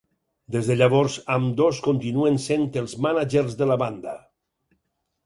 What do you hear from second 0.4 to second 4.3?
Des de llavors, ambdós continuen sent els mànagers de la banda.